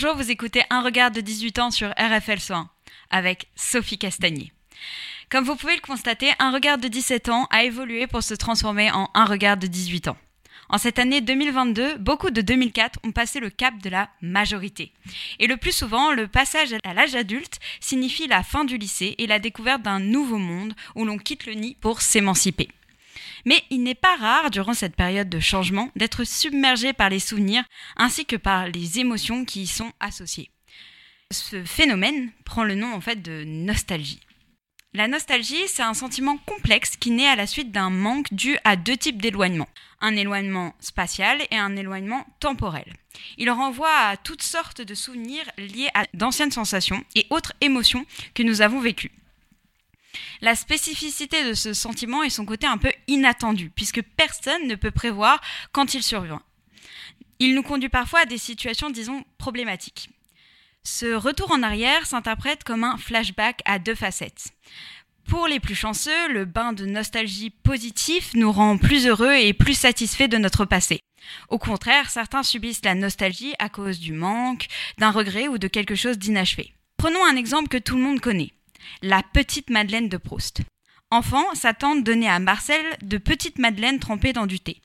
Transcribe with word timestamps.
Bonjour, 0.00 0.14
vous 0.14 0.30
écoutez 0.30 0.62
Un 0.70 0.80
regard 0.82 1.10
de 1.10 1.20
18 1.20 1.58
ans 1.58 1.70
sur 1.72 1.88
RFL 1.98 2.38
101 2.38 2.70
avec 3.10 3.48
Sophie 3.56 3.98
Castagnier. 3.98 4.52
Comme 5.28 5.42
vous 5.42 5.56
pouvez 5.56 5.74
le 5.74 5.80
constater, 5.80 6.30
Un 6.38 6.52
regard 6.52 6.78
de 6.78 6.86
17 6.86 7.28
ans 7.30 7.48
a 7.50 7.64
évolué 7.64 8.06
pour 8.06 8.22
se 8.22 8.34
transformer 8.34 8.92
en 8.92 9.10
Un 9.14 9.24
regard 9.24 9.56
de 9.56 9.66
18 9.66 10.06
ans. 10.06 10.16
En 10.68 10.78
cette 10.78 11.00
année 11.00 11.20
2022, 11.20 11.96
beaucoup 11.96 12.30
de 12.30 12.40
2004 12.40 13.00
ont 13.02 13.10
passé 13.10 13.40
le 13.40 13.50
cap 13.50 13.76
de 13.82 13.90
la 13.90 14.08
majorité. 14.22 14.92
Et 15.40 15.48
le 15.48 15.56
plus 15.56 15.72
souvent, 15.72 16.12
le 16.12 16.28
passage 16.28 16.76
à 16.84 16.94
l'âge 16.94 17.16
adulte 17.16 17.58
signifie 17.80 18.28
la 18.28 18.44
fin 18.44 18.64
du 18.64 18.78
lycée 18.78 19.16
et 19.18 19.26
la 19.26 19.40
découverte 19.40 19.82
d'un 19.82 19.98
nouveau 19.98 20.38
monde 20.38 20.74
où 20.94 21.04
l'on 21.06 21.18
quitte 21.18 21.44
le 21.44 21.54
nid 21.54 21.76
pour 21.80 22.02
s'émanciper. 22.02 22.68
Mais 23.44 23.62
il 23.70 23.82
n'est 23.82 23.94
pas 23.94 24.16
rare, 24.16 24.50
durant 24.50 24.74
cette 24.74 24.96
période 24.96 25.28
de 25.28 25.40
changement, 25.40 25.90
d'être 25.96 26.24
submergé 26.24 26.92
par 26.92 27.08
les 27.08 27.20
souvenirs 27.20 27.64
ainsi 27.96 28.26
que 28.26 28.36
par 28.36 28.68
les 28.68 28.98
émotions 28.98 29.44
qui 29.44 29.62
y 29.62 29.66
sont 29.66 29.92
associées. 30.00 30.50
Ce 31.30 31.62
phénomène 31.64 32.30
prend 32.44 32.64
le 32.64 32.74
nom 32.74 32.92
en 32.92 33.00
fait 33.00 33.20
de 33.20 33.44
nostalgie. 33.44 34.20
La 34.94 35.06
nostalgie, 35.06 35.68
c'est 35.68 35.82
un 35.82 35.92
sentiment 35.92 36.38
complexe 36.38 36.96
qui 36.96 37.10
naît 37.10 37.28
à 37.28 37.36
la 37.36 37.46
suite 37.46 37.70
d'un 37.70 37.90
manque 37.90 38.32
dû 38.32 38.56
à 38.64 38.74
deux 38.76 38.96
types 38.96 39.20
d'éloignement. 39.20 39.68
Un 40.00 40.16
éloignement 40.16 40.74
spatial 40.80 41.42
et 41.50 41.56
un 41.56 41.76
éloignement 41.76 42.26
temporel. 42.40 42.94
Il 43.36 43.50
renvoie 43.50 43.92
à 43.92 44.16
toutes 44.16 44.42
sortes 44.42 44.80
de 44.80 44.94
souvenirs 44.94 45.44
liés 45.58 45.90
à 45.92 46.04
d'anciennes 46.14 46.52
sensations 46.52 47.04
et 47.14 47.26
autres 47.28 47.52
émotions 47.60 48.06
que 48.32 48.42
nous 48.42 48.62
avons 48.62 48.80
vécues. 48.80 49.12
La 50.40 50.54
spécificité 50.54 51.44
de 51.44 51.54
ce 51.54 51.72
sentiment 51.74 52.22
est 52.22 52.30
son 52.30 52.46
côté 52.46 52.66
un 52.66 52.78
peu 52.78 52.92
inattendu, 53.06 53.70
puisque 53.74 54.02
personne 54.02 54.66
ne 54.66 54.74
peut 54.74 54.90
prévoir 54.90 55.40
quand 55.72 55.94
il 55.94 56.02
survient. 56.02 56.42
Il 57.40 57.54
nous 57.54 57.62
conduit 57.62 57.88
parfois 57.88 58.20
à 58.20 58.26
des 58.26 58.38
situations, 58.38 58.90
disons, 58.90 59.24
problématiques. 59.38 60.10
Ce 60.82 61.14
retour 61.14 61.52
en 61.52 61.62
arrière 61.62 62.06
s'interprète 62.06 62.64
comme 62.64 62.84
un 62.84 62.96
flashback 62.96 63.60
à 63.64 63.78
deux 63.78 63.94
facettes. 63.94 64.48
Pour 65.28 65.46
les 65.46 65.60
plus 65.60 65.74
chanceux, 65.74 66.32
le 66.32 66.46
bain 66.46 66.72
de 66.72 66.86
nostalgie 66.86 67.50
positif 67.50 68.30
nous 68.34 68.50
rend 68.50 68.78
plus 68.78 69.06
heureux 69.06 69.34
et 69.34 69.52
plus 69.52 69.74
satisfaits 69.74 70.28
de 70.28 70.38
notre 70.38 70.64
passé. 70.64 71.00
Au 71.50 71.58
contraire, 71.58 72.08
certains 72.08 72.42
subissent 72.42 72.84
la 72.84 72.94
nostalgie 72.94 73.52
à 73.58 73.68
cause 73.68 74.00
du 74.00 74.14
manque, 74.14 74.68
d'un 74.96 75.10
regret 75.10 75.48
ou 75.48 75.58
de 75.58 75.68
quelque 75.68 75.94
chose 75.94 76.16
d'inachevé. 76.16 76.72
Prenons 76.96 77.24
un 77.26 77.36
exemple 77.36 77.68
que 77.68 77.76
tout 77.76 77.96
le 77.96 78.02
monde 78.02 78.20
connaît 78.20 78.52
la 79.02 79.22
petite 79.22 79.70
Madeleine 79.70 80.08
de 80.08 80.16
Proust. 80.16 80.62
Enfant, 81.10 81.44
sa 81.54 81.72
tante 81.72 82.04
donnait 82.04 82.28
à 82.28 82.38
Marcel 82.38 82.84
de 83.02 83.16
petites 83.18 83.58
madeleines 83.58 83.98
trempées 83.98 84.32
dans 84.32 84.46
du 84.46 84.60
thé. 84.60 84.82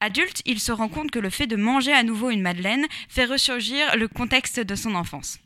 Adulte, 0.00 0.42
il 0.44 0.60
se 0.60 0.72
rend 0.72 0.88
compte 0.88 1.10
que 1.10 1.18
le 1.18 1.30
fait 1.30 1.46
de 1.46 1.56
manger 1.56 1.92
à 1.92 2.02
nouveau 2.02 2.30
une 2.30 2.42
madeleine 2.42 2.86
fait 3.08 3.24
ressurgir 3.24 3.96
le 3.96 4.08
contexte 4.08 4.60
de 4.60 4.74
son 4.74 4.94
enfance. 4.94 5.38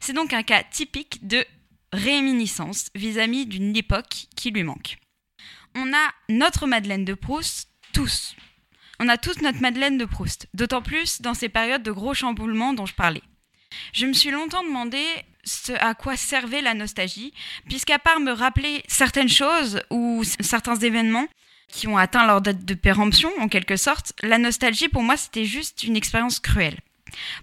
C'est 0.00 0.12
donc 0.12 0.32
un 0.32 0.42
cas 0.42 0.62
typique 0.62 1.26
de 1.26 1.44
réminiscence 1.92 2.88
vis-à-vis 2.94 3.46
d'une 3.46 3.76
époque 3.76 4.26
qui 4.36 4.50
lui 4.50 4.62
manque. 4.62 4.96
On 5.74 5.92
a 5.92 6.12
notre 6.28 6.66
Madeleine 6.66 7.04
de 7.04 7.14
Proust, 7.14 7.68
tous. 7.92 8.36
On 9.00 9.08
a 9.08 9.16
tous 9.16 9.40
notre 9.40 9.60
Madeleine 9.60 9.98
de 9.98 10.04
Proust, 10.04 10.48
d'autant 10.54 10.82
plus 10.82 11.20
dans 11.20 11.34
ces 11.34 11.48
périodes 11.48 11.82
de 11.82 11.92
gros 11.92 12.14
chamboulements 12.14 12.74
dont 12.74 12.86
je 12.86 12.94
parlais. 12.94 13.22
Je 13.92 14.06
me 14.06 14.12
suis 14.12 14.30
longtemps 14.30 14.62
demandé 14.62 15.02
ce 15.44 15.72
à 15.72 15.94
quoi 15.94 16.16
servait 16.16 16.62
la 16.62 16.74
nostalgie, 16.74 17.32
puisqu'à 17.68 17.98
part 17.98 18.20
me 18.20 18.32
rappeler 18.32 18.82
certaines 18.88 19.28
choses 19.28 19.82
ou 19.90 20.22
certains 20.40 20.76
événements 20.76 21.26
qui 21.68 21.88
ont 21.88 21.98
atteint 21.98 22.26
leur 22.26 22.40
date 22.40 22.64
de 22.64 22.74
péremption, 22.74 23.30
en 23.38 23.48
quelque 23.48 23.76
sorte, 23.76 24.12
la 24.22 24.38
nostalgie 24.38 24.88
pour 24.88 25.02
moi 25.02 25.16
c'était 25.16 25.44
juste 25.44 25.82
une 25.82 25.96
expérience 25.96 26.40
cruelle. 26.40 26.78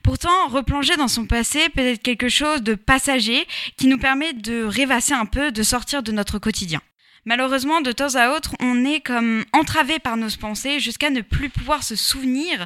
Pourtant, 0.04 0.48
replonger 0.48 0.96
dans 0.98 1.08
son 1.08 1.26
passé 1.26 1.70
peut 1.70 1.82
être 1.82 2.02
quelque 2.02 2.30
chose 2.30 2.62
de 2.62 2.76
passager 2.76 3.48
qui 3.78 3.88
nous 3.88 3.98
permet 3.98 4.34
de 4.34 4.64
rêvasser 4.64 5.14
un 5.14 5.26
peu, 5.26 5.52
de 5.52 5.64
sortir 5.64 6.04
de 6.04 6.12
notre 6.12 6.40
quotidien. 6.40 6.82
Malheureusement, 7.26 7.82
de 7.82 7.92
temps 7.92 8.16
à 8.16 8.32
autre, 8.32 8.56
on 8.60 8.84
est 8.84 9.00
comme 9.00 9.46
entravé 9.54 10.00
par 10.00 10.18
nos 10.18 10.30
pensées 10.30 10.80
jusqu'à 10.80 11.12
ne 11.12 11.22
plus 11.22 11.50
pouvoir 11.50 11.84
se 11.84 11.96
souvenir 11.96 12.66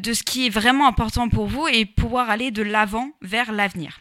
de 0.00 0.12
ce 0.12 0.22
qui 0.22 0.46
est 0.46 0.50
vraiment 0.50 0.86
important 0.86 1.28
pour 1.28 1.46
vous 1.46 1.66
et 1.66 1.84
pouvoir 1.84 2.30
aller 2.30 2.50
de 2.50 2.62
l'avant 2.62 3.10
vers 3.20 3.52
l'avenir. 3.52 4.00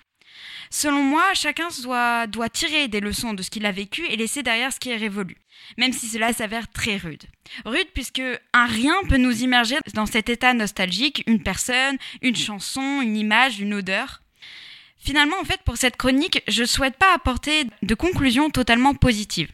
Selon 0.70 1.02
moi, 1.02 1.24
chacun 1.34 1.70
doit, 1.82 2.28
doit 2.28 2.50
tirer 2.50 2.88
des 2.88 3.00
leçons 3.00 3.34
de 3.34 3.42
ce 3.42 3.50
qu'il 3.50 3.66
a 3.66 3.72
vécu 3.72 4.06
et 4.08 4.18
laisser 4.18 4.44
derrière 4.44 4.72
ce 4.74 4.80
qui 4.80 4.90
est 4.90 4.98
révolu, 4.98 5.38
même 5.78 5.94
si 5.94 6.08
cela 6.08 6.34
s'avère 6.34 6.68
très 6.68 6.98
rude. 6.98 7.24
Rude 7.66 7.88
puisque 7.94 8.22
un 8.54 8.66
rien 8.66 8.96
peut 9.10 9.18
nous 9.18 9.44
immerger 9.44 9.78
dans 9.94 10.06
cet 10.06 10.30
état 10.30 10.54
nostalgique, 10.54 11.24
une 11.26 11.42
personne, 11.42 11.98
une 12.22 12.36
chanson, 12.36 13.02
une 13.02 13.18
image, 13.18 13.60
une 13.60 13.74
odeur. 13.74 14.22
Finalement, 15.00 15.38
en 15.40 15.46
fait, 15.46 15.62
pour 15.64 15.78
cette 15.78 15.96
chronique, 15.96 16.44
je 16.48 16.62
ne 16.62 16.68
souhaite 16.68 16.98
pas 16.98 17.14
apporter 17.16 17.66
de 17.82 17.96
conclusion 17.96 18.50
totalement 18.50 18.94
positive. 18.94 19.50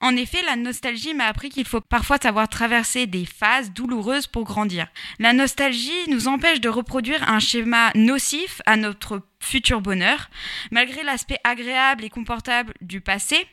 En 0.00 0.16
effet, 0.16 0.42
la 0.42 0.56
nostalgie 0.56 1.14
m'a 1.14 1.26
appris 1.26 1.50
qu'il 1.50 1.66
faut 1.66 1.80
parfois 1.80 2.18
savoir 2.18 2.48
traverser 2.48 3.06
des 3.06 3.26
phases 3.26 3.72
douloureuses 3.72 4.26
pour 4.26 4.44
grandir. 4.44 4.86
La 5.18 5.32
nostalgie 5.32 6.08
nous 6.08 6.28
empêche 6.28 6.60
de 6.60 6.68
reproduire 6.68 7.28
un 7.28 7.40
schéma 7.40 7.90
nocif 7.94 8.62
à 8.66 8.76
notre 8.76 9.22
futur 9.40 9.80
bonheur. 9.80 10.30
Malgré 10.70 11.02
l'aspect 11.02 11.40
agréable 11.44 12.04
et 12.04 12.10
confortable 12.10 12.74
du 12.80 13.00
passé, 13.00 13.46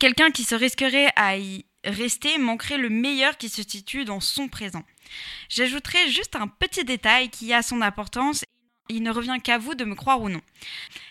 quelqu'un 0.00 0.30
qui 0.30 0.44
se 0.44 0.54
risquerait 0.54 1.10
à 1.16 1.36
y 1.36 1.64
rester 1.84 2.38
manquerait 2.38 2.78
le 2.78 2.90
meilleur 2.90 3.36
qui 3.36 3.48
se 3.48 3.62
situe 3.62 4.04
dans 4.04 4.20
son 4.20 4.48
présent. 4.48 4.84
J'ajouterai 5.48 6.10
juste 6.10 6.36
un 6.36 6.48
petit 6.48 6.84
détail 6.84 7.28
qui 7.30 7.52
a 7.52 7.62
son 7.62 7.80
importance. 7.80 8.44
Il 8.88 9.02
ne 9.02 9.10
revient 9.10 9.38
qu'à 9.42 9.58
vous 9.58 9.74
de 9.74 9.84
me 9.84 9.94
croire 9.94 10.20
ou 10.20 10.28
non. 10.28 10.40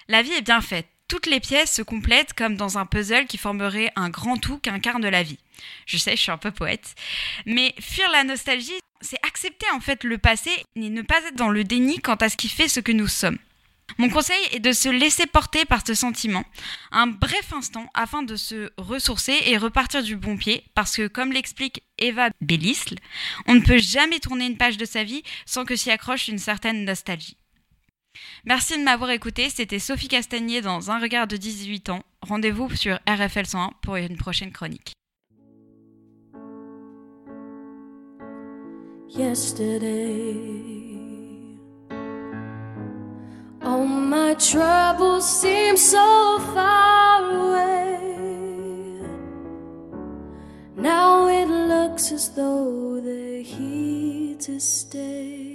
La 0.07 0.21
vie 0.21 0.33
est 0.33 0.41
bien 0.41 0.61
faite. 0.61 0.87
Toutes 1.07 1.27
les 1.27 1.39
pièces 1.39 1.73
se 1.73 1.81
complètent 1.83 2.33
comme 2.33 2.55
dans 2.55 2.79
un 2.79 2.85
puzzle 2.87 3.27
qui 3.27 3.37
formerait 3.37 3.91
un 3.95 4.09
grand 4.09 4.37
tout 4.37 4.57
qu'incarne 4.57 5.07
la 5.07 5.21
vie. 5.21 5.37
Je 5.85 5.97
sais, 5.97 6.15
je 6.15 6.21
suis 6.21 6.31
un 6.31 6.37
peu 6.37 6.51
poète. 6.51 6.95
Mais 7.45 7.75
fuir 7.79 8.09
la 8.11 8.23
nostalgie, 8.23 8.79
c'est 9.01 9.19
accepter 9.25 9.67
en 9.73 9.79
fait 9.79 10.03
le 10.03 10.17
passé 10.17 10.49
et 10.75 10.89
ne 10.89 11.01
pas 11.03 11.21
être 11.27 11.35
dans 11.35 11.49
le 11.49 11.63
déni 11.63 11.99
quant 11.99 12.15
à 12.15 12.29
ce 12.29 12.37
qui 12.37 12.49
fait 12.49 12.67
ce 12.67 12.79
que 12.79 12.91
nous 12.91 13.07
sommes. 13.07 13.37
Mon 13.99 14.09
conseil 14.09 14.41
est 14.51 14.59
de 14.59 14.71
se 14.71 14.89
laisser 14.89 15.27
porter 15.27 15.63
par 15.63 15.85
ce 15.85 15.93
sentiment, 15.93 16.43
un 16.91 17.05
bref 17.05 17.53
instant, 17.53 17.87
afin 17.93 18.23
de 18.23 18.35
se 18.35 18.71
ressourcer 18.77 19.37
et 19.45 19.57
repartir 19.57 20.01
du 20.01 20.15
bon 20.15 20.37
pied, 20.37 20.63
parce 20.73 20.95
que 20.95 21.07
comme 21.07 21.31
l'explique 21.31 21.83
Eva 21.99 22.29
Bellisle, 22.41 22.97
on 23.45 23.53
ne 23.53 23.61
peut 23.61 23.77
jamais 23.77 24.19
tourner 24.19 24.47
une 24.47 24.57
page 24.57 24.77
de 24.77 24.85
sa 24.85 25.03
vie 25.03 25.23
sans 25.45 25.65
que 25.65 25.75
s'y 25.75 25.91
accroche 25.91 26.27
une 26.27 26.39
certaine 26.39 26.83
nostalgie. 26.83 27.37
Merci 28.45 28.77
de 28.77 28.83
m'avoir 28.83 29.09
écouté. 29.11 29.49
C'était 29.49 29.79
Sophie 29.79 30.07
Castagnier 30.07 30.61
dans 30.61 30.91
Un 30.91 30.99
regard 30.99 31.27
de 31.27 31.37
18 31.37 31.89
ans. 31.89 32.03
Rendez-vous 32.21 32.73
sur 32.75 32.99
RFL 33.07 33.45
101 33.45 33.71
pour 33.81 33.95
une 33.95 34.17
prochaine 34.17 34.51
chronique. 34.51 34.93
Yesterday, 39.07 40.35
all 43.61 43.87
my 43.87 44.35
troubles 44.35 45.21
seem 45.21 45.77
so 45.77 46.39
far 46.53 47.23
away. 47.23 47.99
Now 50.75 51.29
it 51.29 51.47
looks 51.47 52.11
as 52.11 52.29
though 52.35 52.99
they're 53.01 53.41
here 53.41 54.35
to 54.39 54.59
stay. 54.59 55.54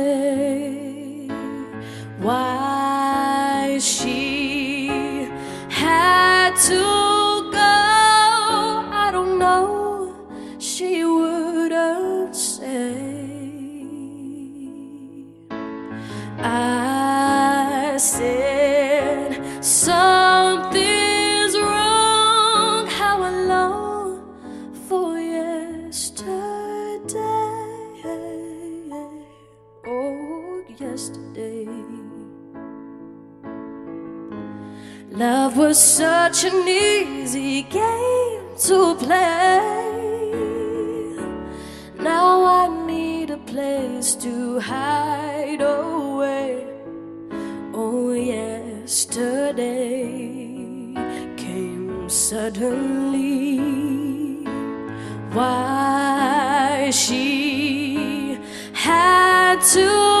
Love 35.11 35.57
was 35.57 35.77
such 35.77 36.45
an 36.45 36.65
easy 36.65 37.63
game 37.63 38.43
to 38.57 38.95
play. 38.95 39.59
Now 41.99 42.45
I 42.45 42.85
need 42.87 43.29
a 43.29 43.37
place 43.39 44.15
to 44.15 44.61
hide 44.61 45.61
away. 45.61 46.65
Oh, 47.73 48.13
yesterday 48.13 49.65
came 51.35 52.07
suddenly. 52.07 53.59
Why 55.33 56.89
she 56.93 58.39
had 58.71 59.59
to 59.73 60.20